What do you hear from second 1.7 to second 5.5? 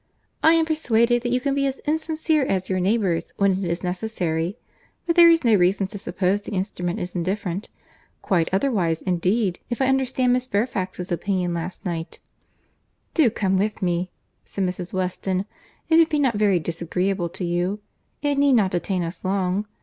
insincere as your neighbours, when it is necessary; but there is